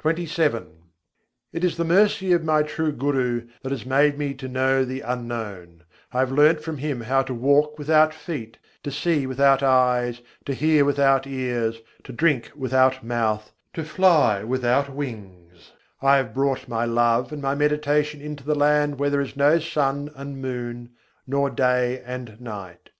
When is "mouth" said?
13.02-13.52